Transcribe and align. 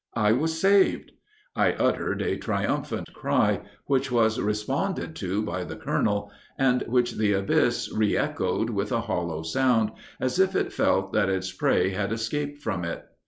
I 0.17 0.31
was 0.31 0.59
saved! 0.59 1.11
I 1.55 1.73
uttered 1.73 2.23
a 2.23 2.35
triumphant 2.35 3.13
cry, 3.13 3.61
which 3.85 4.11
was 4.11 4.39
responded 4.41 5.15
to 5.17 5.43
by 5.43 5.63
the 5.63 5.75
colonel, 5.75 6.31
and 6.57 6.81
which 6.87 7.17
the 7.19 7.33
abyss 7.33 7.93
re 7.95 8.17
echoed 8.17 8.71
with 8.71 8.91
a 8.91 9.01
hollow 9.01 9.43
sound, 9.43 9.91
as 10.19 10.39
if 10.39 10.55
it 10.55 10.73
felt 10.73 11.13
that 11.13 11.29
its 11.29 11.51
prey 11.53 11.91
had 11.91 12.11
escaped 12.11 12.63
from 12.63 12.83
it. 12.83 13.05